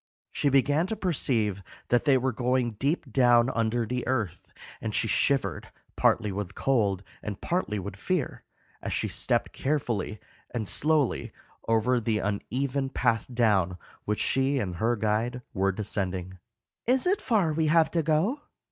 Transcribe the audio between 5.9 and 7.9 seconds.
partly with cold and partly